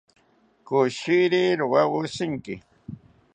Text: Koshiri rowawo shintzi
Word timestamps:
Koshiri 0.67 1.41
rowawo 1.59 1.99
shintzi 2.13 2.53